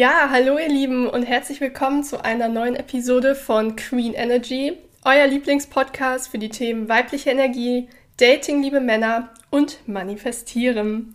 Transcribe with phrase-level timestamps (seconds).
[0.00, 4.72] Ja, hallo ihr Lieben und herzlich willkommen zu einer neuen Episode von Queen Energy,
[5.04, 7.86] euer Lieblingspodcast für die Themen weibliche Energie,
[8.16, 11.14] Dating, liebe Männer und Manifestieren.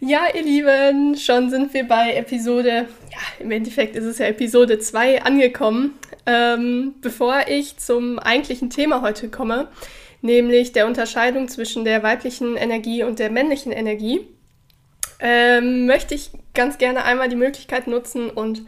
[0.00, 4.80] Ja, ihr Lieben, schon sind wir bei Episode, ja, im Endeffekt ist es ja Episode
[4.80, 5.96] 2 angekommen.
[6.26, 9.68] Ähm, bevor ich zum eigentlichen Thema heute komme,
[10.22, 14.26] nämlich der Unterscheidung zwischen der weiblichen Energie und der männlichen Energie,
[15.20, 18.62] ähm, möchte ich ganz gerne einmal die Möglichkeit nutzen und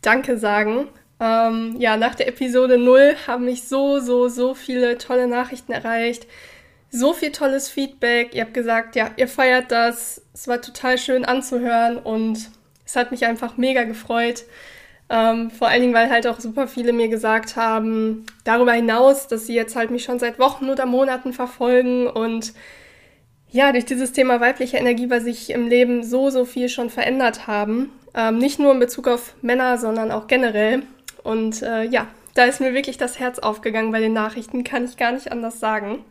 [0.00, 0.88] Danke sagen.
[1.20, 6.26] Ähm, ja, nach der Episode 0 haben mich so, so, so viele tolle Nachrichten erreicht
[6.92, 8.34] so viel tolles Feedback.
[8.34, 10.22] Ihr habt gesagt, ja, ihr feiert das.
[10.34, 12.50] Es war total schön anzuhören und
[12.84, 14.44] es hat mich einfach mega gefreut.
[15.08, 19.46] Ähm, vor allen Dingen, weil halt auch super viele mir gesagt haben, darüber hinaus, dass
[19.46, 22.52] sie jetzt halt mich schon seit Wochen oder Monaten verfolgen und
[23.52, 27.46] ja, durch dieses Thema weibliche Energie bei sich im Leben so, so viel schon verändert
[27.46, 27.90] haben.
[28.14, 30.82] Ähm, nicht nur in Bezug auf Männer, sondern auch generell.
[31.22, 34.96] Und äh, ja, da ist mir wirklich das Herz aufgegangen bei den Nachrichten, kann ich
[34.96, 36.02] gar nicht anders sagen.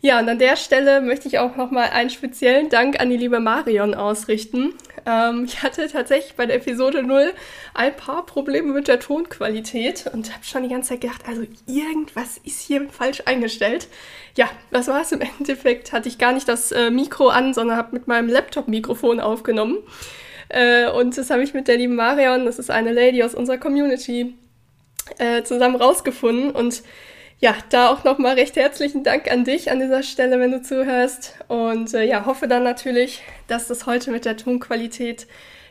[0.00, 3.40] Ja, und an der Stelle möchte ich auch nochmal einen speziellen Dank an die liebe
[3.40, 4.74] Marion ausrichten.
[5.04, 7.32] Ähm, ich hatte tatsächlich bei der Episode 0
[7.74, 12.38] ein paar Probleme mit der Tonqualität und habe schon die ganze Zeit gedacht, also irgendwas
[12.44, 13.88] ist hier falsch eingestellt.
[14.36, 15.92] Ja, was war es im Endeffekt?
[15.92, 19.78] Hatte ich gar nicht das äh, Mikro an, sondern habe mit meinem Laptop-Mikrofon aufgenommen.
[20.48, 23.58] Äh, und das habe ich mit der lieben Marion, das ist eine Lady aus unserer
[23.58, 24.34] Community,
[25.18, 26.84] äh, zusammen rausgefunden und
[27.40, 31.34] ja, da auch nochmal recht herzlichen Dank an dich an dieser Stelle, wenn du zuhörst.
[31.46, 35.26] Und äh, ja, hoffe dann natürlich, dass das heute mit der Tonqualität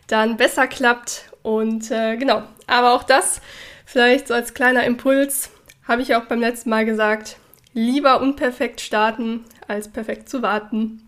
[0.07, 1.29] dann besser klappt.
[1.43, 3.41] Und äh, genau, aber auch das
[3.85, 5.49] vielleicht so als kleiner Impuls,
[5.85, 7.37] habe ich auch beim letzten Mal gesagt,
[7.73, 11.07] lieber unperfekt starten, als perfekt zu warten.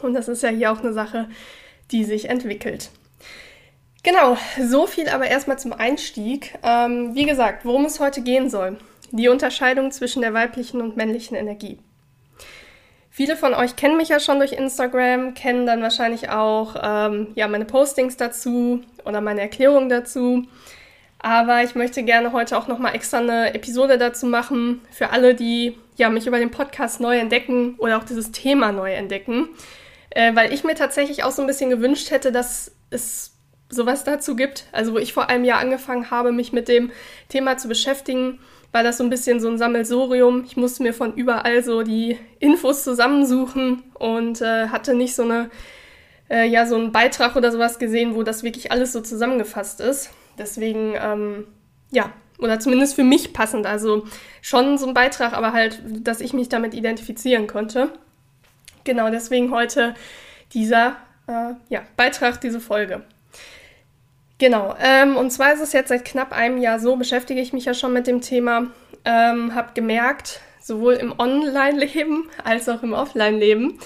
[0.00, 1.28] Und das ist ja hier auch eine Sache,
[1.90, 2.90] die sich entwickelt.
[4.04, 6.54] Genau, so viel aber erstmal zum Einstieg.
[6.62, 8.78] Ähm, wie gesagt, worum es heute gehen soll.
[9.10, 11.78] Die Unterscheidung zwischen der weiblichen und männlichen Energie.
[13.10, 17.48] Viele von euch kennen mich ja schon durch Instagram, kennen dann wahrscheinlich auch ähm, ja,
[17.48, 20.44] meine Postings dazu oder meine Erklärungen dazu.
[21.18, 25.76] Aber ich möchte gerne heute auch nochmal extra eine Episode dazu machen für alle, die
[25.96, 29.48] ja, mich über den Podcast neu entdecken oder auch dieses Thema neu entdecken.
[30.10, 33.34] Äh, weil ich mir tatsächlich auch so ein bisschen gewünscht hätte, dass es
[33.68, 34.66] sowas dazu gibt.
[34.70, 36.92] Also wo ich vor einem Jahr angefangen habe, mich mit dem
[37.28, 38.38] Thema zu beschäftigen,
[38.72, 40.44] war das so ein bisschen so ein Sammelsorium.
[40.44, 45.50] Ich musste mir von überall so die Infos zusammensuchen und äh, hatte nicht so eine,
[46.28, 50.10] äh, ja, so einen Beitrag oder sowas gesehen, wo das wirklich alles so zusammengefasst ist.
[50.38, 51.46] Deswegen, ähm,
[51.90, 53.66] ja, oder zumindest für mich passend.
[53.66, 54.06] Also
[54.42, 57.90] schon so ein Beitrag, aber halt, dass ich mich damit identifizieren konnte.
[58.84, 59.94] Genau, deswegen heute
[60.52, 60.96] dieser
[61.26, 63.02] äh, ja, Beitrag, diese Folge.
[64.38, 67.64] Genau, ähm, und zwar ist es jetzt seit knapp einem Jahr so, beschäftige ich mich
[67.64, 68.68] ja schon mit dem Thema,
[69.04, 73.80] ähm, habe gemerkt, sowohl im Online-Leben als auch im Offline-Leben,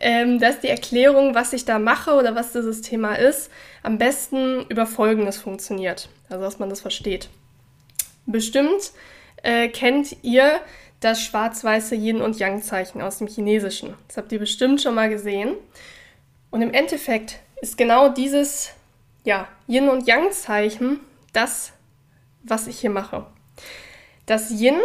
[0.00, 3.50] ähm, dass die Erklärung, was ich da mache oder was dieses Thema ist,
[3.82, 6.08] am besten über Folgendes funktioniert.
[6.30, 7.28] Also, dass man das versteht.
[8.24, 8.92] Bestimmt
[9.42, 10.60] äh, kennt ihr
[11.00, 13.94] das schwarz-weiße Yin- und Yang-Zeichen aus dem Chinesischen.
[14.08, 15.56] Das habt ihr bestimmt schon mal gesehen.
[16.50, 18.72] Und im Endeffekt ist genau dieses
[19.24, 20.98] ja, Yin- und Yang-Zeichen
[21.32, 21.72] das,
[22.42, 23.26] was ich hier mache.
[24.26, 24.80] Das Yin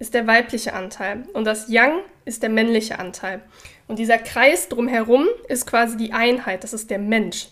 [0.00, 3.42] ist der weibliche Anteil und das Yang ist der männliche Anteil.
[3.86, 7.48] Und dieser Kreis drumherum ist quasi die Einheit, das ist der Mensch.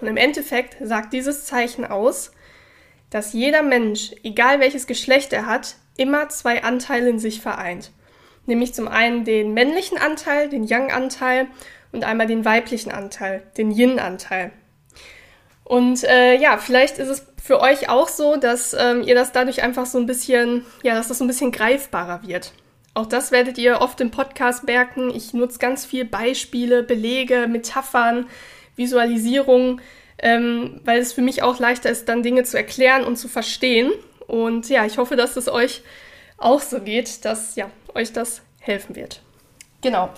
[0.00, 2.30] Und im Endeffekt sagt dieses Zeichen aus,
[3.10, 7.90] dass jeder Mensch, egal welches Geschlecht er hat, immer zwei Anteile in sich vereint.
[8.46, 11.48] Nämlich zum einen den männlichen Anteil, den Yang-Anteil
[11.90, 14.52] und einmal den weiblichen Anteil, den Yin-Anteil.
[15.70, 19.62] Und äh, ja, vielleicht ist es für euch auch so, dass ähm, ihr das dadurch
[19.62, 22.52] einfach so ein bisschen, ja, dass das so ein bisschen greifbarer wird.
[22.94, 25.10] Auch das werdet ihr oft im Podcast merken.
[25.14, 28.26] Ich nutze ganz viel Beispiele, Belege, Metaphern,
[28.74, 29.80] Visualisierungen,
[30.18, 33.92] ähm, weil es für mich auch leichter ist, dann Dinge zu erklären und zu verstehen.
[34.26, 35.82] Und ja, ich hoffe, dass es euch
[36.36, 39.22] auch so geht, dass ja, euch das helfen wird.
[39.82, 40.10] Genau.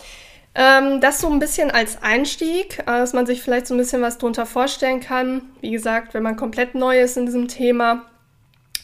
[0.55, 4.03] Ähm, das so ein bisschen als Einstieg, äh, dass man sich vielleicht so ein bisschen
[4.03, 5.43] was drunter vorstellen kann.
[5.61, 8.05] Wie gesagt, wenn man komplett neu ist in diesem Thema.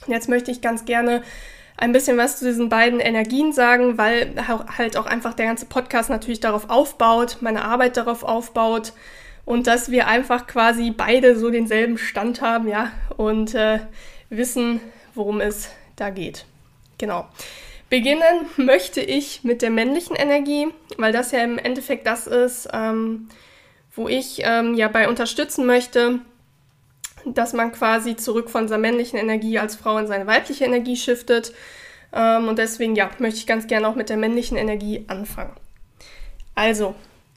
[0.06, 1.23] Jetzt möchte ich ganz gerne
[1.76, 4.35] ein bisschen was zu diesen beiden Energien sagen, weil
[4.76, 8.93] halt auch einfach der ganze Podcast natürlich darauf aufbaut, meine Arbeit darauf aufbaut
[9.44, 13.79] und dass wir einfach quasi beide so denselben Stand haben, ja, und äh,
[14.29, 14.81] wissen,
[15.14, 16.44] worum es da geht.
[16.99, 17.26] Genau.
[17.90, 20.69] Beginnen möchte ich mit der männlichen Energie,
[20.99, 23.29] weil das ja im Endeffekt das ist, ähm,
[23.94, 26.20] wo ich ähm, ja bei unterstützen möchte,
[27.25, 31.52] dass man quasi zurück von seiner männlichen Energie als Frau in seine weibliche Energie shiftet.
[32.12, 35.55] Ähm, und deswegen, ja, möchte ich ganz gerne auch mit der männlichen Energie anfangen.
[36.55, 36.94] Also,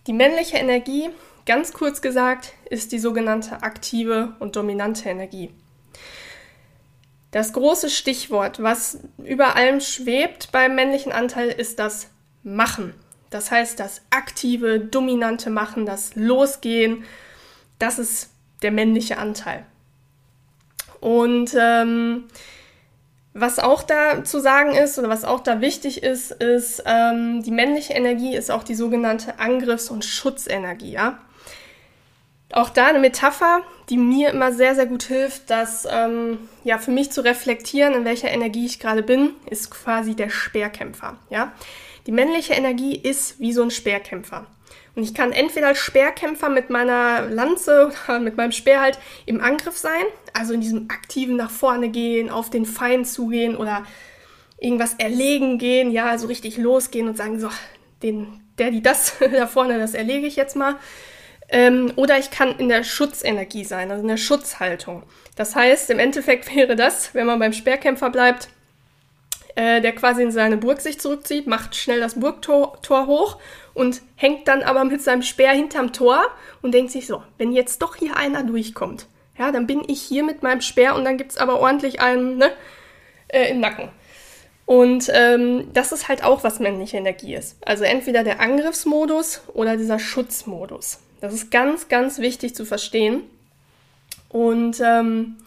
[0.07, 1.09] die männliche Energie,
[1.45, 5.51] ganz kurz gesagt, ist die sogenannte aktive und dominante Energie.
[7.31, 12.09] Das große Stichwort, was über allem schwebt beim männlichen Anteil, ist das
[12.43, 12.93] Machen.
[13.29, 17.05] Das heißt, das aktive, dominante Machen, das Losgehen,
[17.79, 18.31] das ist
[18.61, 19.65] der männliche Anteil.
[20.99, 22.25] Und ähm,
[23.33, 27.51] was auch da zu sagen ist oder was auch da wichtig ist, ist, ähm, die
[27.51, 30.91] männliche Energie ist auch die sogenannte Angriffs- und Schutzenergie.
[30.91, 31.19] Ja?
[32.53, 36.91] Auch da eine Metapher, die mir immer sehr, sehr gut hilft, dass ähm, ja für
[36.91, 41.17] mich zu reflektieren, in welcher Energie ich gerade bin, ist quasi der Speerkämpfer.
[41.29, 41.53] Ja?
[42.07, 44.47] Die männliche Energie ist wie so ein Speerkämpfer.
[44.95, 49.41] Und ich kann entweder als Speerkämpfer mit meiner Lanze oder mit meinem Speer halt im
[49.41, 50.03] Angriff sein,
[50.33, 53.83] also in diesem aktiven nach vorne gehen, auf den Feind zugehen oder
[54.59, 57.49] irgendwas erlegen gehen, ja, also richtig losgehen und sagen, so,
[58.03, 60.75] den, der, die das da vorne, das erlege ich jetzt mal.
[61.51, 65.03] Ähm, oder ich kann in der Schutzenergie sein, also in der Schutzhaltung.
[65.35, 68.49] Das heißt, im Endeffekt wäre das, wenn man beim Speerkämpfer bleibt,
[69.55, 73.37] äh, der quasi in seine Burg sich zurückzieht, macht schnell das Burgtor Tor hoch
[73.73, 76.23] und hängt dann aber mit seinem Speer hinterm Tor
[76.61, 79.07] und denkt sich so, wenn jetzt doch hier einer durchkommt,
[79.37, 82.37] ja, dann bin ich hier mit meinem Speer und dann gibt es aber ordentlich einen
[82.37, 82.51] ne,
[83.27, 83.89] äh, im Nacken.
[84.65, 87.57] Und ähm, das ist halt auch, was männliche Energie ist.
[87.65, 90.99] Also entweder der Angriffsmodus oder dieser Schutzmodus.
[91.21, 93.23] Das ist ganz, ganz wichtig zu verstehen.
[94.27, 95.37] Und ähm,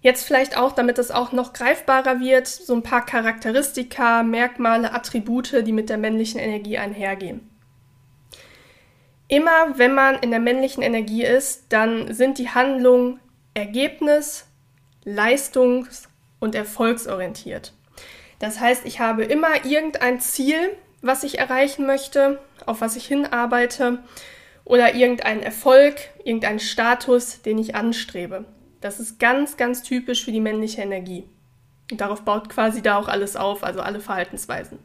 [0.00, 5.64] jetzt vielleicht auch, damit es auch noch greifbarer wird, so ein paar Charakteristika, Merkmale, Attribute,
[5.66, 7.48] die mit der männlichen Energie einhergehen.
[9.28, 13.20] Immer wenn man in der männlichen Energie ist, dann sind die Handlungen
[13.54, 14.46] ergebnis-,
[15.04, 17.72] leistungs- und erfolgsorientiert.
[18.38, 23.98] Das heißt, ich habe immer irgendein Ziel, was ich erreichen möchte, auf was ich hinarbeite,
[24.64, 28.44] oder irgendeinen Erfolg, irgendeinen Status, den ich anstrebe.
[28.80, 31.24] Das ist ganz, ganz typisch für die männliche Energie.
[31.90, 34.78] Und darauf baut quasi da auch alles auf, also alle Verhaltensweisen.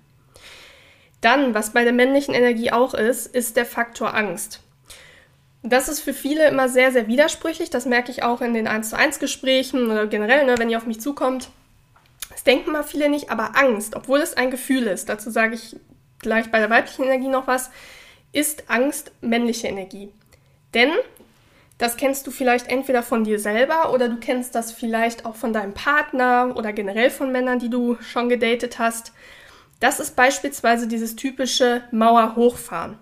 [1.22, 4.62] Dann, was bei der männlichen Energie auch ist, ist der Faktor Angst.
[5.64, 7.70] Das ist für viele immer sehr, sehr widersprüchlich.
[7.70, 10.78] Das merke ich auch in den 1 zu 1 Gesprächen oder generell, ne, wenn ihr
[10.78, 11.50] auf mich zukommt.
[12.30, 15.76] Das denken mal viele nicht, aber Angst, obwohl es ein Gefühl ist, dazu sage ich
[16.20, 17.72] gleich bei der weiblichen Energie noch was,
[18.32, 20.10] ist Angst männliche Energie.
[20.74, 20.92] Denn
[21.78, 25.54] das kennst du vielleicht entweder von dir selber oder du kennst das vielleicht auch von
[25.54, 29.14] deinem Partner oder generell von Männern, die du schon gedatet hast.
[29.80, 32.98] Das ist beispielsweise dieses typische Mauer hochfahren.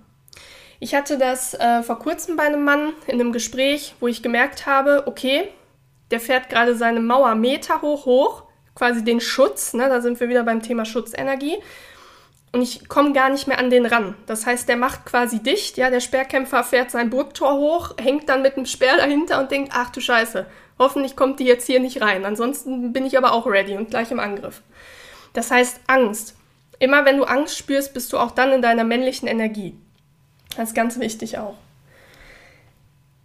[0.79, 4.65] Ich hatte das äh, vor kurzem bei einem Mann in einem Gespräch, wo ich gemerkt
[4.65, 5.47] habe, okay,
[6.11, 8.43] der fährt gerade seine Mauer Meter hoch hoch,
[8.75, 11.57] quasi den Schutz, ne, da sind wir wieder beim Thema Schutzenergie.
[12.55, 14.15] Und ich komme gar nicht mehr an den ran.
[14.27, 18.43] Das heißt, der macht quasi dicht, ja, der Speerkämpfer fährt sein Burgtor hoch, hängt dann
[18.43, 20.45] mit dem Speer dahinter und denkt, ach du Scheiße,
[20.79, 22.23] hoffentlich kommt die jetzt hier nicht rein.
[22.23, 24.61] Ansonsten bin ich aber auch ready und gleich im Angriff.
[25.33, 26.37] Das heißt Angst.
[26.79, 29.77] Immer wenn du Angst spürst, bist du auch dann in deiner männlichen Energie.
[30.55, 31.55] Das ist ganz wichtig auch.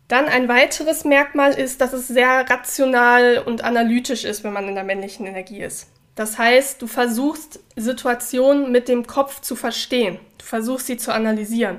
[0.08, 4.74] Dann ein weiteres Merkmal ist, dass es sehr rational und analytisch ist, wenn man in
[4.74, 5.86] der männlichen Energie ist.
[6.20, 10.18] Das heißt, du versuchst Situationen mit dem Kopf zu verstehen.
[10.36, 11.78] Du versuchst sie zu analysieren.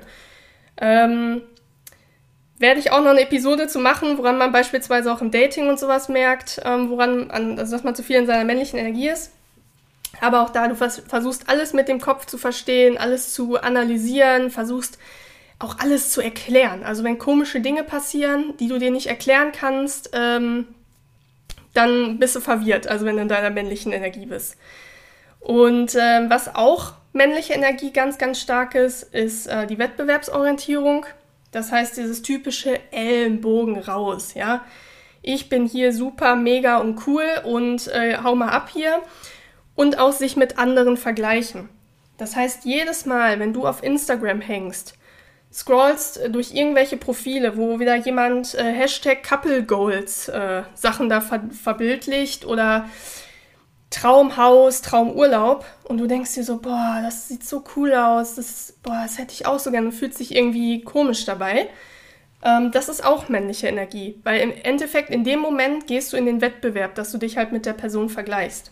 [0.77, 1.43] Ähm,
[2.57, 5.77] werde ich auch noch eine Episode zu machen, woran man beispielsweise auch im Dating und
[5.77, 9.31] sowas merkt, ähm, woran, also dass man zu viel in seiner männlichen Energie ist.
[10.21, 14.49] Aber auch da, du vers versuchst alles mit dem Kopf zu verstehen, alles zu analysieren,
[14.49, 14.97] versuchst
[15.59, 16.81] auch alles zu erklären.
[16.83, 20.65] Also wenn komische Dinge passieren, die du dir nicht erklären kannst, ähm,
[21.73, 24.57] dann bist du verwirrt, also wenn du in deiner männlichen Energie bist.
[25.39, 31.05] Und äh, was auch männliche Energie ganz, ganz stark ist, ist äh, die Wettbewerbsorientierung.
[31.51, 34.63] Das heißt, dieses typische Ellenbogen raus, ja.
[35.23, 39.01] Ich bin hier super, mega und cool und äh, hau mal ab hier
[39.75, 41.69] und auch sich mit anderen vergleichen.
[42.17, 44.95] Das heißt, jedes Mal, wenn du auf Instagram hängst,
[45.51, 51.41] scrollst durch irgendwelche Profile, wo wieder jemand äh, Hashtag Couple Goals äh, Sachen da ver
[51.51, 52.85] verbildlicht oder
[53.89, 59.01] Traumhaus, Traumurlaub und du denkst dir so, boah, das sieht so cool aus, das, boah,
[59.03, 61.67] das hätte ich auch so gerne und fühlt sich irgendwie komisch dabei.
[62.41, 66.25] Ähm, das ist auch männliche Energie, weil im Endeffekt in dem Moment gehst du in
[66.25, 68.71] den Wettbewerb, dass du dich halt mit der Person vergleichst.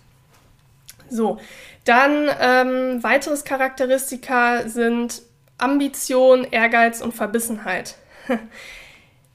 [1.10, 1.40] So,
[1.84, 5.22] dann ähm, weiteres Charakteristika sind
[5.60, 7.96] Ambition, Ehrgeiz und Verbissenheit.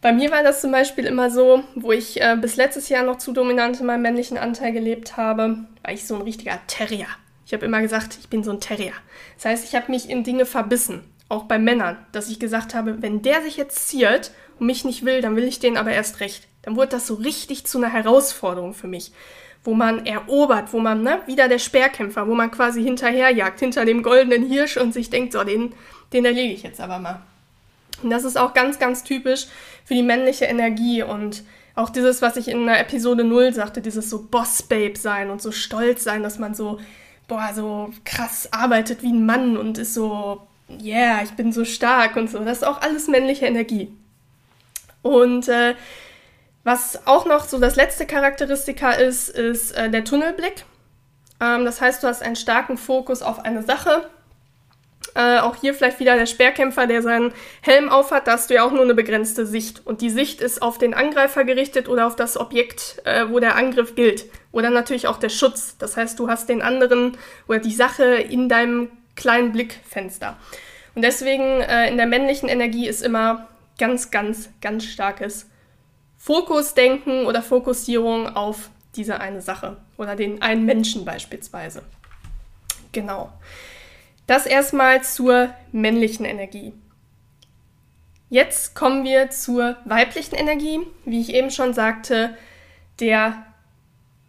[0.00, 3.16] Bei mir war das zum Beispiel immer so, wo ich äh, bis letztes Jahr noch
[3.16, 7.07] zu dominant in meinem männlichen Anteil gelebt habe, war ich so ein richtiger Terrier.
[7.47, 8.93] Ich habe immer gesagt, ich bin so ein Terrier.
[9.37, 13.00] Das heißt, ich habe mich in Dinge verbissen, auch bei Männern, dass ich gesagt habe,
[13.00, 16.21] wenn der sich jetzt ziert und mich nicht will, dann will ich den aber erst
[16.21, 16.49] recht.
[16.62, 19.12] Dann wurde das so richtig zu einer Herausforderung für mich,
[19.64, 24.02] wo man erobert, wo man, ne, wieder der Speerkämpfer, wo man quasi hinterherjagt, hinter dem
[24.02, 25.73] goldenen Hirsch und sich denkt, so, den,
[26.12, 27.23] den erlege ich jetzt aber mal.
[28.02, 29.47] Und das ist auch ganz, ganz typisch
[29.85, 31.42] für die männliche Energie und
[31.76, 35.50] auch dieses, was ich in der Episode 0 sagte, dieses so Boss-Babe sein und so
[35.50, 36.78] stolz sein, dass man so,
[37.26, 40.47] boah, so krass arbeitet wie ein Mann und ist so,
[40.83, 42.38] yeah, ich bin so stark und so.
[42.38, 43.92] Das ist auch alles männliche Energie.
[45.02, 45.75] Und äh,
[46.64, 50.64] was auch noch so das letzte Charakteristika ist, ist äh, der Tunnelblick.
[51.40, 54.09] Ähm, das heißt, du hast einen starken Fokus auf eine Sache
[55.14, 58.64] äh, auch hier vielleicht wieder der Speerkämpfer, der seinen Helm aufhat, da hast du ja
[58.64, 59.87] auch nur eine begrenzte Sicht.
[59.87, 63.56] Und die Sicht ist auf den Angreifer gerichtet oder auf das Objekt, äh, wo der
[63.56, 64.26] Angriff gilt.
[64.50, 65.76] Oder natürlich auch der Schutz.
[65.78, 67.16] Das heißt, du hast den anderen
[67.47, 70.37] oder die Sache in deinem kleinen Blickfenster.
[70.94, 75.47] Und deswegen äh, in der männlichen Energie ist immer ganz, ganz, ganz starkes
[76.25, 81.83] Fokusdenken oder Fokussierung auf diese eine Sache oder den einen Menschen beispielsweise.
[82.93, 83.31] Genau.
[84.26, 86.73] Das erstmal zur männlichen Energie.
[88.31, 90.81] Jetzt kommen wir zur weiblichen Energie.
[91.04, 92.35] Wie ich eben schon sagte,
[93.00, 93.45] der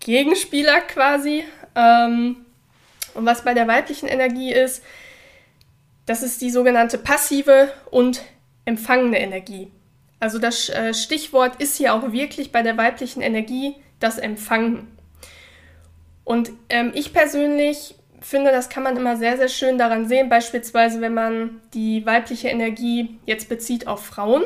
[0.01, 1.45] Gegenspieler quasi.
[1.75, 2.45] Ähm,
[3.13, 4.83] und was bei der weiblichen Energie ist,
[6.05, 8.21] das ist die sogenannte passive und
[8.65, 9.71] empfangene Energie.
[10.25, 14.87] Also das äh, Stichwort ist hier auch wirklich bei der weiblichen Energie das Empfangen.
[16.23, 20.99] Und ähm, ich persönlich finde, das kann man immer sehr, sehr schön daran sehen, beispielsweise
[20.99, 24.41] wenn man die weibliche Energie jetzt bezieht auf Frauen.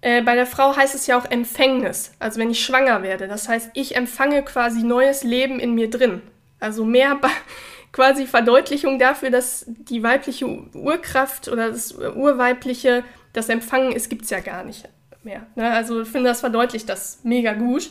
[0.00, 3.28] Äh, bei der Frau heißt es ja auch Empfängnis, also wenn ich schwanger werde.
[3.28, 6.22] Das heißt, ich empfange quasi neues Leben in mir drin.
[6.58, 7.20] Also mehr
[7.92, 14.30] quasi Verdeutlichung dafür, dass die weibliche Urkraft oder das Urweibliche, das Empfangen ist, gibt es
[14.30, 14.88] ja gar nicht
[15.22, 15.46] mehr.
[15.54, 15.70] Ne?
[15.70, 17.90] Also ich finde, das verdeutlicht das mega gut.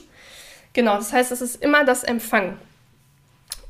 [0.74, 2.58] Genau, das heißt, es ist immer das Empfangen.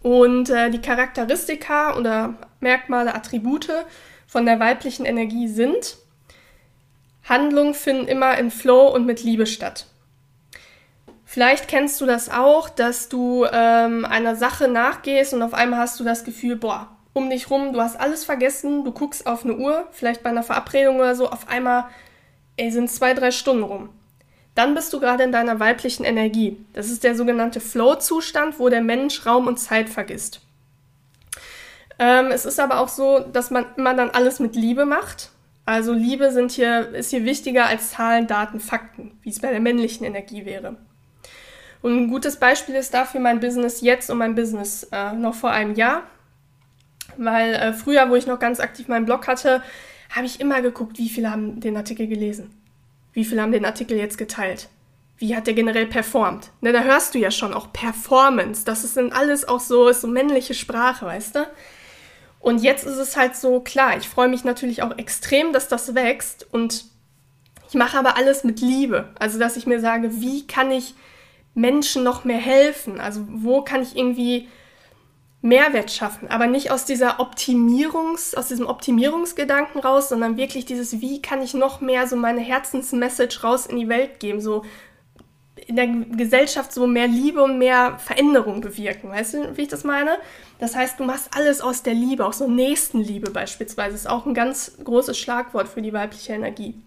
[0.01, 3.71] Und äh, die Charakteristika oder Merkmale, Attribute
[4.25, 5.97] von der weiblichen Energie sind,
[7.27, 9.87] Handlungen finden immer in Flow und mit Liebe statt.
[11.25, 15.99] Vielleicht kennst du das auch, dass du ähm, einer Sache nachgehst und auf einmal hast
[15.99, 19.57] du das Gefühl, boah, um dich rum, du hast alles vergessen, du guckst auf eine
[19.57, 21.85] Uhr, vielleicht bei einer Verabredung oder so, auf einmal,
[22.55, 23.89] ey, sind zwei, drei Stunden rum
[24.57, 26.57] dann bist du gerade in deiner weiblichen Energie.
[26.73, 30.41] Das ist der sogenannte Flow-Zustand, wo der Mensch Raum und Zeit vergisst.
[31.99, 35.29] Ähm, es ist aber auch so, dass man immer dann alles mit Liebe macht.
[35.65, 39.59] Also Liebe sind hier, ist hier wichtiger als Zahlen, Daten, Fakten, wie es bei der
[39.59, 40.75] männlichen Energie wäre.
[41.83, 45.51] Und ein gutes Beispiel ist dafür mein Business jetzt und mein Business äh, noch vor
[45.51, 46.01] einem Jahr.
[47.17, 49.61] Weil äh, früher, wo ich noch ganz aktiv meinen Blog hatte,
[50.09, 52.53] habe ich immer geguckt, wie viele haben den Artikel gelesen.
[53.13, 54.69] Wie viele haben den Artikel jetzt geteilt?
[55.17, 56.51] Wie hat der generell performt?
[56.61, 58.63] Ne, da hörst du ja schon auch Performance.
[58.63, 61.47] Das ist dann alles auch so, ist so männliche Sprache, weißt du?
[62.39, 65.95] Und jetzt ist es halt so, klar, ich freue mich natürlich auch extrem, dass das
[65.95, 66.85] wächst und
[67.67, 69.09] ich mache aber alles mit Liebe.
[69.19, 70.93] Also, dass ich mir sage, wie kann ich
[71.53, 73.01] Menschen noch mehr helfen?
[73.01, 74.47] Also, wo kann ich irgendwie
[75.41, 81.21] Mehrwert schaffen, aber nicht aus dieser Optimierungs, aus diesem Optimierungsgedanken raus, sondern wirklich dieses, wie
[81.21, 84.63] kann ich noch mehr so meine Herzensmessage raus in die Welt geben, so
[85.67, 89.09] in der Gesellschaft so mehr Liebe und mehr Veränderung bewirken.
[89.09, 90.17] Weißt du, wie ich das meine?
[90.59, 94.33] Das heißt, du machst alles aus der Liebe, auch so Nächstenliebe beispielsweise, ist auch ein
[94.33, 96.81] ganz großes Schlagwort für die weibliche Energie.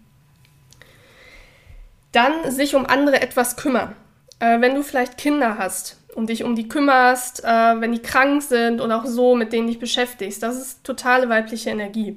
[2.12, 3.94] Dann sich um andere etwas kümmern.
[4.40, 8.42] Äh, wenn du vielleicht Kinder hast, und dich um die kümmerst, äh, wenn die krank
[8.42, 10.42] sind und auch so, mit denen dich beschäftigst.
[10.42, 12.16] Das ist totale weibliche Energie.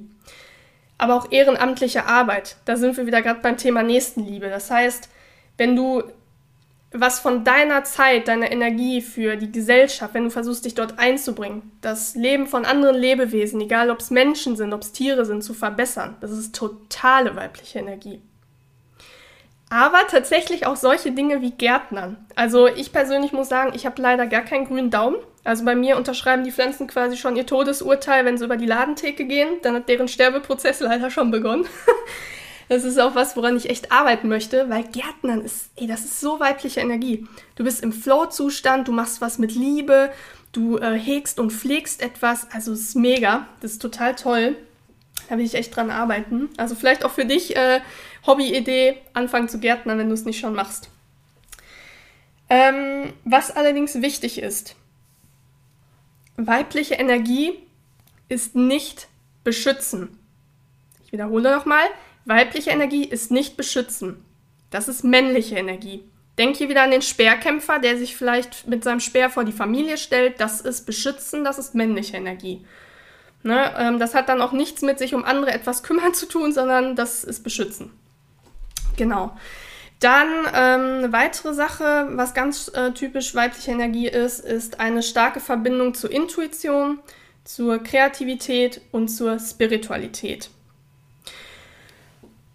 [0.98, 2.56] Aber auch ehrenamtliche Arbeit.
[2.64, 4.48] Da sind wir wieder gerade beim Thema Nächstenliebe.
[4.48, 5.08] Das heißt,
[5.56, 6.02] wenn du
[6.92, 11.72] was von deiner Zeit, deiner Energie für die Gesellschaft, wenn du versuchst, dich dort einzubringen,
[11.80, 15.54] das Leben von anderen Lebewesen, egal ob es Menschen sind, ob es Tiere sind, zu
[15.54, 18.22] verbessern, das ist totale weibliche Energie
[19.74, 22.16] aber tatsächlich auch solche Dinge wie Gärtnern.
[22.36, 25.16] Also ich persönlich muss sagen, ich habe leider gar keinen grünen Daumen.
[25.42, 29.24] Also bei mir unterschreiben die Pflanzen quasi schon ihr Todesurteil, wenn sie über die Ladentheke
[29.24, 29.48] gehen.
[29.62, 31.66] Dann hat deren Sterbeprozess leider schon begonnen.
[32.68, 36.20] das ist auch was, woran ich echt arbeiten möchte, weil Gärtnern ist, ey, das ist
[36.20, 37.26] so weibliche Energie.
[37.56, 40.12] Du bist im Flow-Zustand, du machst was mit Liebe,
[40.52, 42.46] du äh, hegst und pflegst etwas.
[42.52, 44.54] Also es ist mega, das ist total toll.
[45.28, 46.50] Da will ich echt dran arbeiten.
[46.56, 47.80] Also vielleicht auch für dich, äh,
[48.26, 50.90] Hobbyidee, anfangen zu gärtnern, wenn du es nicht schon machst.
[52.48, 54.76] Ähm, was allerdings wichtig ist,
[56.36, 57.54] weibliche Energie
[58.28, 59.08] ist nicht
[59.44, 60.18] beschützen.
[61.04, 61.84] Ich wiederhole nochmal,
[62.24, 64.24] weibliche Energie ist nicht beschützen.
[64.70, 66.02] Das ist männliche Energie.
[66.38, 69.96] Denk hier wieder an den Speerkämpfer, der sich vielleicht mit seinem Speer vor die Familie
[69.98, 70.40] stellt.
[70.40, 72.64] Das ist beschützen, das ist männliche Energie.
[73.44, 76.52] Ne, ähm, das hat dann auch nichts mit sich um andere etwas kümmern zu tun,
[76.52, 77.92] sondern das ist beschützen.
[78.96, 79.36] Genau.
[80.00, 85.40] Dann ähm, eine weitere Sache, was ganz äh, typisch weibliche Energie ist, ist eine starke
[85.40, 86.98] Verbindung zur Intuition,
[87.44, 90.50] zur Kreativität und zur Spiritualität.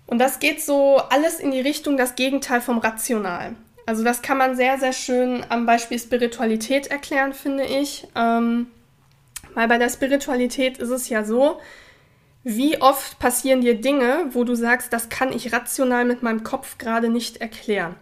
[0.06, 3.56] Und das geht so alles in die Richtung das Gegenteil vom Rational.
[3.86, 8.08] Also das kann man sehr, sehr schön am Beispiel Spiritualität erklären, finde ich.
[8.16, 8.68] Ähm,
[9.56, 11.60] weil bei der Spiritualität ist es ja so,
[12.44, 16.78] wie oft passieren dir Dinge, wo du sagst, das kann ich rational mit meinem Kopf
[16.78, 17.96] gerade nicht erklären?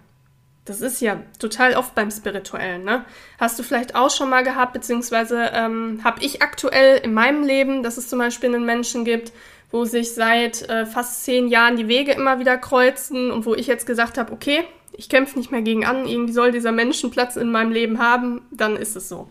[0.65, 3.05] Das ist ja total oft beim Spirituellen, ne?
[3.39, 7.83] Hast du vielleicht auch schon mal gehabt, beziehungsweise ähm, habe ich aktuell in meinem Leben,
[7.83, 9.31] dass es zum Beispiel einen Menschen gibt,
[9.71, 13.67] wo sich seit äh, fast zehn Jahren die Wege immer wieder kreuzen und wo ich
[13.67, 17.37] jetzt gesagt habe, okay, ich kämpfe nicht mehr gegen an, irgendwie soll dieser Mensch Platz
[17.37, 19.29] in meinem Leben haben, dann ist es so.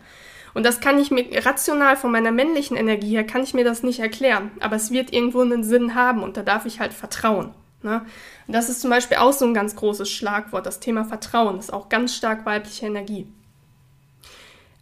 [0.53, 3.83] Und das kann ich mir rational von meiner männlichen Energie her, kann ich mir das
[3.83, 4.51] nicht erklären.
[4.59, 7.53] Aber es wird irgendwo einen Sinn haben und da darf ich halt vertrauen.
[7.83, 8.01] Ne?
[8.47, 10.65] Und das ist zum Beispiel auch so ein ganz großes Schlagwort.
[10.65, 13.27] Das Thema Vertrauen ist auch ganz stark weibliche Energie.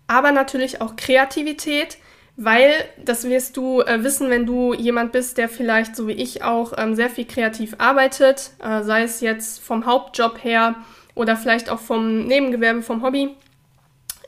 [0.08, 1.98] Aber natürlich auch Kreativität,
[2.38, 2.72] weil
[3.04, 6.74] das wirst du äh, wissen, wenn du jemand bist, der vielleicht so wie ich auch
[6.78, 10.76] ähm, sehr viel kreativ arbeitet, äh, sei es jetzt vom Hauptjob her
[11.16, 13.36] oder vielleicht auch vom Nebengewerbe, vom Hobby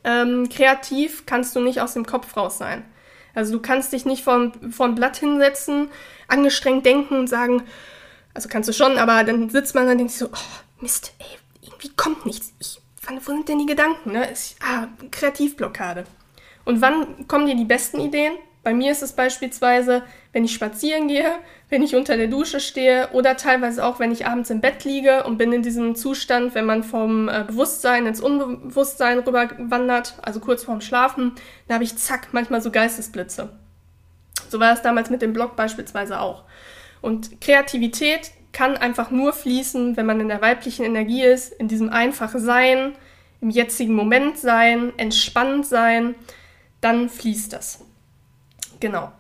[0.08, 2.86] ähm, kreativ kannst du nicht aus dem Kopf raus sein.
[3.36, 5.90] Also du kannst dich nicht vor, vor ein Blatt hinsetzen,
[6.28, 7.64] angestrengt denken und sagen,
[8.34, 11.38] also kannst du schon, aber dann sitzt man und denkt sich so, oh, Mist, ey,
[11.62, 12.54] irgendwie kommt nichts.
[12.60, 14.14] Ich, wann, wo sind denn die Gedanken?
[14.14, 14.32] Ne?
[14.32, 16.06] Ist, ah, Kreativblockade.
[16.64, 18.34] Und wann kommen dir die besten Ideen?
[18.64, 21.32] Bei mir ist es beispielsweise, wenn ich spazieren gehe,
[21.70, 25.24] wenn ich unter der Dusche stehe oder teilweise auch, wenn ich abends im Bett liege
[25.24, 30.40] und bin in diesem Zustand, wenn man vom äh, Bewusstsein ins Unbewusstsein rüber wandert, also
[30.40, 31.34] kurz vorm Schlafen,
[31.68, 33.50] da habe ich zack, manchmal so Geistesblitze.
[34.50, 36.44] So war es damals mit dem Blog beispielsweise auch.
[37.02, 41.90] Und Kreativität kann einfach nur fließen, wenn man in der weiblichen Energie ist, in diesem
[41.90, 42.94] einfachen Sein,
[43.42, 46.16] im jetzigen Moment sein, entspannt sein,
[46.82, 47.86] dann fließt das.
[48.80, 49.12] Genau.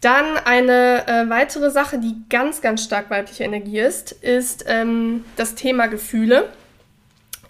[0.00, 5.54] Dann eine äh, weitere Sache, die ganz, ganz stark weibliche Energie ist, ist ähm, das
[5.54, 6.48] Thema Gefühle.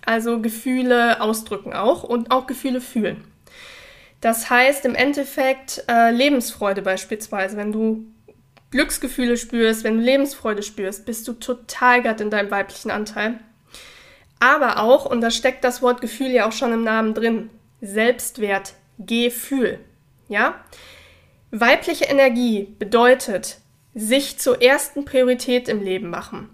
[0.07, 3.25] Also Gefühle ausdrücken auch und auch Gefühle fühlen.
[4.23, 7.59] Das heißt im Endeffekt äh, Lebensfreude beispielsweise.
[7.59, 8.07] Wenn du
[8.71, 13.39] Glücksgefühle spürst, wenn du Lebensfreude spürst, bist du total gerade in deinem weiblichen Anteil.
[14.41, 18.75] Aber auch, und da steckt das Wort Gefühl ja auch schon im Namen drin, Selbstwert,
[18.99, 19.79] Gefühl.
[20.29, 20.55] Ja?
[21.51, 23.59] Weibliche Energie bedeutet,
[23.95, 26.51] sich zur ersten Priorität im Leben machen,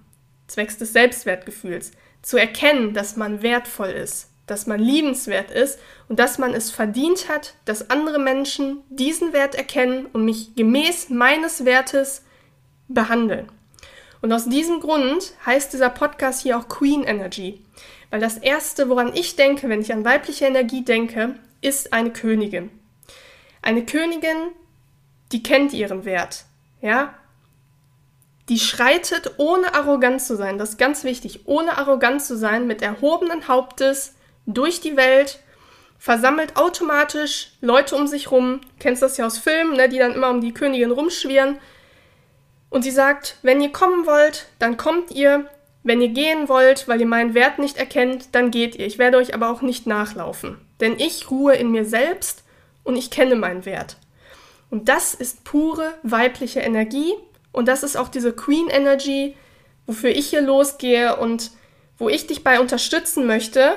[0.47, 1.91] zwecks des Selbstwertgefühls,
[2.23, 7.29] zu erkennen, dass man wertvoll ist, dass man liebenswert ist und dass man es verdient
[7.29, 12.23] hat, dass andere Menschen diesen Wert erkennen und mich gemäß meines Wertes
[12.87, 13.51] behandeln.
[14.23, 17.63] Und aus diesem Grund heißt dieser Podcast hier auch Queen Energy,
[18.11, 22.71] weil das Erste, woran ich denke, wenn ich an weibliche Energie denke, ist eine Königin.
[23.61, 24.53] Eine Königin,
[25.33, 26.45] die kennt ihren Wert,
[26.81, 27.15] ja.
[28.49, 32.83] Die schreitet, ohne arrogant zu sein, das ist ganz wichtig, ohne arrogant zu sein, mit
[32.83, 34.15] erhobenen Hauptes
[34.47, 35.41] durch die Welt,
[35.99, 40.29] versammelt automatisch Leute um sich rum, kennst das ja aus Filmen, ne, die dann immer
[40.29, 41.59] um die Königin rumschwirren.
[42.69, 45.49] Und sie sagt, wenn ihr kommen wollt, dann kommt ihr.
[45.83, 48.87] Wenn ihr gehen wollt, weil ihr meinen Wert nicht erkennt, dann geht ihr.
[48.87, 50.59] Ich werde euch aber auch nicht nachlaufen.
[50.81, 52.43] Denn ich ruhe in mir selbst
[52.83, 53.97] und ich kenne meinen Wert.
[54.75, 57.15] Und das ist pure weibliche Energie
[57.53, 59.37] und das ist auch diese Queen Energy,
[59.87, 61.53] wofür ich hier losgehe und
[61.97, 63.75] wo ich dich bei unterstützen möchte,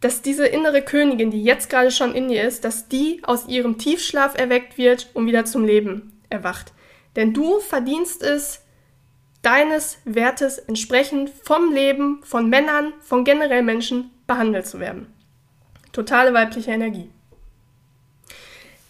[0.00, 3.76] dass diese innere Königin, die jetzt gerade schon in dir ist, dass die aus ihrem
[3.76, 6.72] Tiefschlaf erweckt wird und wieder zum Leben erwacht.
[7.16, 8.62] Denn du verdienst es,
[9.42, 15.12] deines Wertes entsprechend vom Leben, von Männern, von generell Menschen behandelt zu werden.
[15.92, 17.10] Totale weibliche Energie.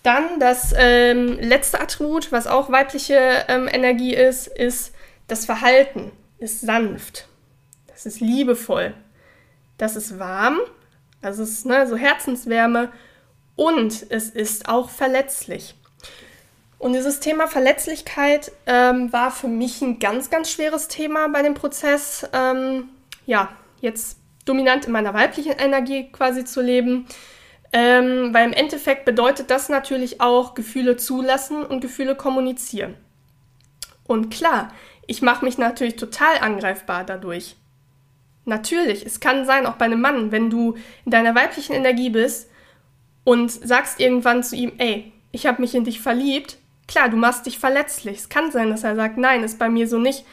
[0.04, 4.94] Dann das ähm, letzte Attribut, was auch weibliche ähm, Energie ist, ist
[5.28, 6.12] das Verhalten.
[6.38, 7.26] Ist sanft.
[7.86, 8.92] Das ist liebevoll.
[9.78, 10.58] Das ist warm.
[11.22, 12.92] Also ist ne, so Herzenswärme.
[13.56, 15.74] Und es ist auch verletzlich.
[16.78, 21.54] Und dieses Thema Verletzlichkeit ähm, war für mich ein ganz, ganz schweres Thema bei dem
[21.54, 22.28] Prozess.
[22.34, 22.90] Ähm,
[23.24, 23.48] ja,
[23.80, 27.06] jetzt dominant in meiner weiblichen Energie quasi zu leben.
[27.76, 32.94] Ähm, weil im Endeffekt bedeutet das natürlich auch Gefühle zulassen und Gefühle kommunizieren.
[34.06, 34.72] Und klar,
[35.08, 37.56] ich mache mich natürlich total angreifbar dadurch.
[38.44, 42.48] Natürlich, es kann sein, auch bei einem Mann, wenn du in deiner weiblichen Energie bist
[43.24, 47.44] und sagst irgendwann zu ihm, ey, ich habe mich in dich verliebt, klar, du machst
[47.46, 48.18] dich verletzlich.
[48.18, 50.24] Es kann sein, dass er sagt, nein, ist bei mir so nicht.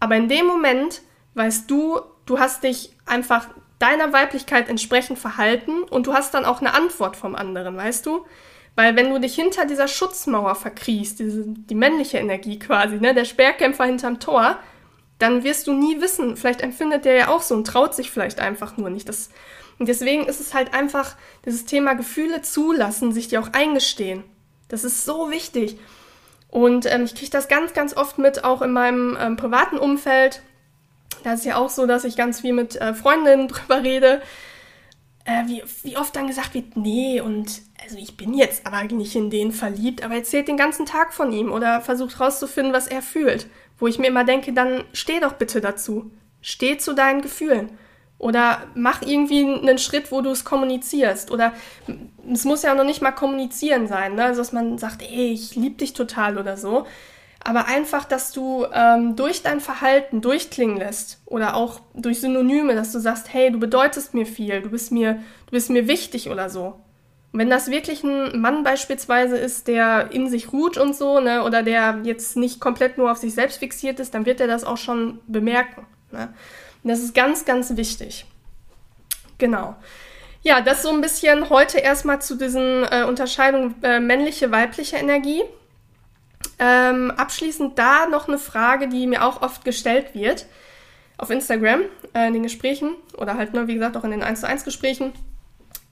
[0.00, 1.02] Aber in dem Moment
[1.34, 3.46] weißt du, du hast dich einfach
[3.78, 8.26] deiner Weiblichkeit entsprechend verhalten und du hast dann auch eine Antwort vom anderen, weißt du?
[8.74, 13.24] Weil wenn du dich hinter dieser Schutzmauer verkriechst, diese, die männliche Energie quasi, ne, der
[13.24, 14.56] Sperrkämpfer hinterm Tor,
[15.18, 18.38] dann wirst du nie wissen, vielleicht empfindet der ja auch so und traut sich vielleicht
[18.38, 19.08] einfach nur nicht.
[19.08, 19.30] Das,
[19.78, 24.22] und deswegen ist es halt einfach dieses Thema Gefühle zulassen, sich die auch eingestehen.
[24.68, 25.78] Das ist so wichtig.
[26.48, 30.42] Und ähm, ich kriege das ganz, ganz oft mit, auch in meinem ähm, privaten Umfeld.
[31.24, 34.22] Da ist ja auch so, dass ich ganz viel mit äh, Freundinnen drüber rede,
[35.24, 39.14] äh, wie, wie oft dann gesagt wird, nee, und also ich bin jetzt aber nicht
[39.14, 43.02] in den verliebt, aber erzählt den ganzen Tag von ihm oder versucht rauszufinden, was er
[43.02, 43.46] fühlt.
[43.78, 46.10] Wo ich mir immer denke, dann steh doch bitte dazu.
[46.40, 47.70] Steh zu deinen Gefühlen.
[48.18, 51.30] Oder mach irgendwie einen Schritt, wo du es kommunizierst.
[51.30, 51.52] Oder
[52.32, 54.24] es muss ja noch nicht mal kommunizieren sein, ne?
[54.24, 56.86] also dass man sagt, ey, ich liebe dich total oder so
[57.44, 62.92] aber einfach, dass du ähm, durch dein Verhalten durchklingen lässt oder auch durch Synonyme, dass
[62.92, 66.50] du sagst, hey, du bedeutest mir viel, du bist mir, du bist mir wichtig oder
[66.50, 66.80] so.
[67.32, 71.44] Und wenn das wirklich ein Mann beispielsweise ist, der in sich ruht und so, ne,
[71.44, 74.64] oder der jetzt nicht komplett nur auf sich selbst fixiert ist, dann wird er das
[74.64, 75.86] auch schon bemerken.
[76.10, 76.32] Ne?
[76.82, 78.24] Und das ist ganz, ganz wichtig.
[79.36, 79.76] Genau.
[80.42, 85.42] Ja, das so ein bisschen heute erstmal zu diesen äh, Unterscheidungen äh, männliche, weibliche Energie.
[86.58, 90.46] Ähm, abschließend da noch eine Frage, die mir auch oft gestellt wird
[91.16, 91.82] auf Instagram,
[92.14, 94.64] äh, in den Gesprächen oder halt nur, wie gesagt, auch in den 1 zu 1
[94.64, 95.12] Gesprächen.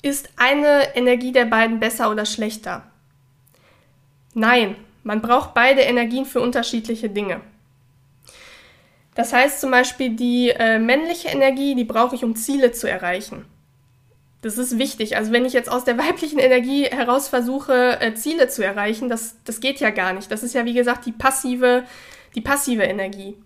[0.03, 2.85] Ist eine Energie der beiden besser oder schlechter?
[4.35, 7.41] Nein, man braucht beide Energien für unterschiedliche Dinge.
[9.15, 13.47] Das heißt zum Beispiel, die äh, männliche Energie, die brauche ich, um Ziele zu erreichen.
[14.43, 15.17] Das ist wichtig.
[15.17, 19.37] Also wenn ich jetzt aus der weiblichen Energie heraus versuche, äh, Ziele zu erreichen, das,
[19.45, 20.31] das geht ja gar nicht.
[20.31, 21.85] Das ist ja, wie gesagt, die passive,
[22.35, 23.37] die passive Energie.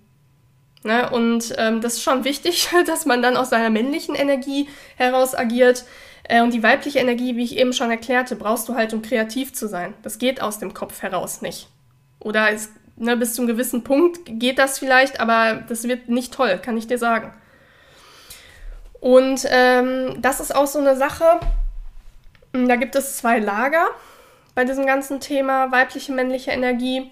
[0.83, 1.11] Ne?
[1.11, 5.85] Und ähm, das ist schon wichtig, dass man dann aus seiner männlichen Energie heraus agiert.
[6.25, 9.53] Äh, und die weibliche Energie, wie ich eben schon erklärte, brauchst du halt, um kreativ
[9.53, 9.95] zu sein.
[10.03, 11.69] Das geht aus dem Kopf heraus nicht.
[12.19, 16.33] Oder es, ne, bis zu einem gewissen Punkt geht das vielleicht, aber das wird nicht
[16.33, 17.33] toll, kann ich dir sagen.
[19.01, 21.41] Und ähm, das ist auch so eine Sache,
[22.53, 23.89] hm, da gibt es zwei Lager
[24.55, 27.11] bei diesem ganzen Thema weibliche, männliche Energie.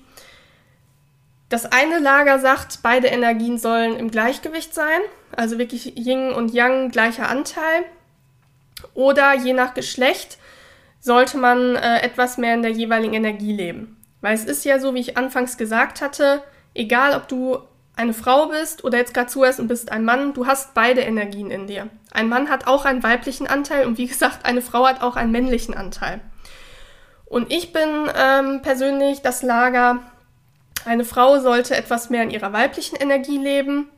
[1.48, 5.00] Das eine Lager sagt, beide Energien sollen im Gleichgewicht sein,
[5.34, 7.84] also wirklich Yin und Yang gleicher Anteil.
[8.92, 10.38] Oder je nach Geschlecht
[11.00, 13.96] sollte man äh, etwas mehr in der jeweiligen Energie leben.
[14.20, 16.42] Weil es ist ja so, wie ich anfangs gesagt hatte,
[16.74, 17.58] egal ob du
[17.98, 21.50] eine Frau bist oder jetzt gerade zuhörst und bist ein Mann, du hast beide Energien
[21.50, 21.88] in dir.
[22.12, 25.32] Ein Mann hat auch einen weiblichen Anteil und wie gesagt, eine Frau hat auch einen
[25.32, 26.20] männlichen Anteil.
[27.26, 29.98] Und ich bin ähm, persönlich das Lager,
[30.84, 33.88] eine Frau sollte etwas mehr in ihrer weiblichen Energie leben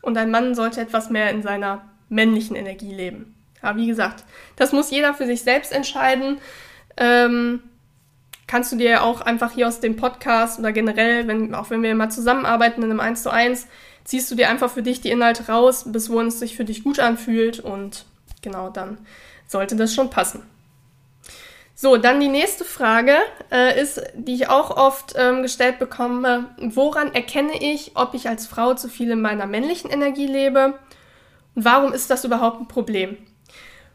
[0.00, 3.36] und ein Mann sollte etwas mehr in seiner männlichen Energie leben.
[3.60, 4.24] Aber wie gesagt,
[4.56, 6.38] das muss jeder für sich selbst entscheiden.
[6.96, 7.62] Ähm,
[8.50, 11.94] kannst du dir auch einfach hier aus dem Podcast oder generell, wenn, auch wenn wir
[11.94, 13.68] mal zusammenarbeiten in einem 1 zu 1,
[14.02, 16.82] ziehst du dir einfach für dich die Inhalte raus, bis wohin es sich für dich
[16.82, 18.06] gut anfühlt und
[18.42, 18.98] genau dann
[19.46, 20.42] sollte das schon passen.
[21.76, 23.14] So, dann die nächste Frage
[23.52, 28.48] äh, ist, die ich auch oft ähm, gestellt bekomme, woran erkenne ich, ob ich als
[28.48, 30.74] Frau zu viel in meiner männlichen Energie lebe
[31.54, 33.16] und warum ist das überhaupt ein Problem?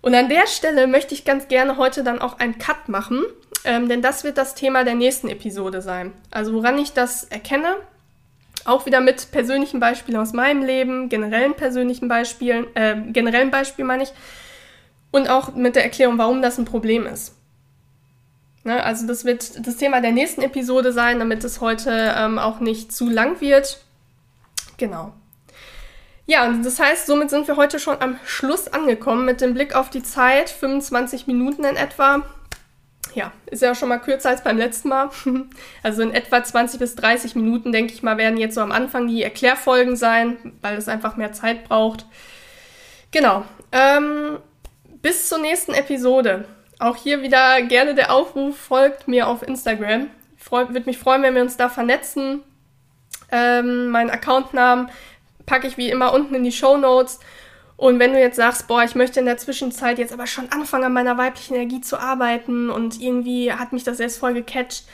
[0.05, 3.23] Und an der Stelle möchte ich ganz gerne heute dann auch einen Cut machen,
[3.63, 6.13] ähm, denn das wird das Thema der nächsten Episode sein.
[6.29, 7.75] Also woran ich das erkenne,
[8.65, 14.03] auch wieder mit persönlichen Beispielen aus meinem Leben, generellen persönlichen Beispielen, äh, generellen Beispiel meine
[14.03, 14.13] ich,
[15.09, 17.33] und auch mit der Erklärung, warum das ein Problem ist.
[18.63, 22.59] Ne, also das wird das Thema der nächsten Episode sein, damit es heute ähm, auch
[22.59, 23.83] nicht zu lang wird.
[24.77, 25.13] Genau.
[26.27, 29.89] Ja, das heißt, somit sind wir heute schon am Schluss angekommen mit dem Blick auf
[29.89, 32.23] die Zeit, 25 Minuten in etwa.
[33.13, 35.09] Ja, ist ja schon mal kürzer als beim letzten Mal.
[35.83, 39.07] Also in etwa 20 bis 30 Minuten, denke ich mal, werden jetzt so am Anfang
[39.07, 42.05] die Erklärfolgen sein, weil es einfach mehr Zeit braucht.
[43.11, 43.45] Genau.
[43.71, 44.39] Ähm,
[45.01, 46.45] bis zur nächsten Episode.
[46.79, 50.09] Auch hier wieder gerne der Aufruf, folgt mir auf Instagram.
[50.49, 52.41] Würde mich freuen, wenn wir uns da vernetzen.
[53.31, 54.89] Ähm, meinen Accountnamen
[55.45, 57.19] packe ich wie immer unten in die Show Notes.
[57.77, 60.85] Und wenn du jetzt sagst, boah, ich möchte in der Zwischenzeit jetzt aber schon anfangen,
[60.85, 64.85] an meiner weiblichen Energie zu arbeiten und irgendwie hat mich das erst voll gecatcht,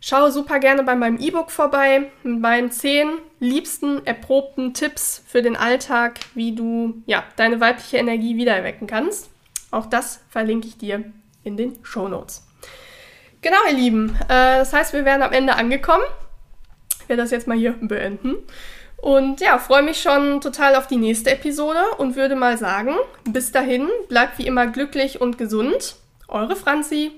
[0.00, 5.56] schau super gerne bei meinem E-Book vorbei mit meinen zehn liebsten erprobten Tipps für den
[5.56, 9.30] Alltag, wie du ja deine weibliche Energie wiedererwecken kannst.
[9.70, 11.04] Auch das verlinke ich dir
[11.44, 12.46] in den Show Notes.
[13.42, 14.16] Genau, ihr Lieben.
[14.24, 16.04] Äh, das heißt, wir wären am Ende angekommen.
[17.02, 18.36] Ich werde das jetzt mal hier beenden.
[19.04, 23.52] Und ja, freue mich schon total auf die nächste Episode und würde mal sagen, bis
[23.52, 25.96] dahin, bleibt wie immer glücklich und gesund.
[26.26, 27.12] Eure Franzi.